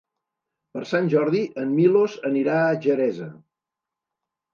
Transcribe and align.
Per 0.77 0.81
Sant 0.91 1.09
Jordi 1.13 1.41
en 1.63 1.75
Milos 1.79 2.15
anirà 2.31 2.55
a 2.71 2.79
Xeresa. 2.87 3.29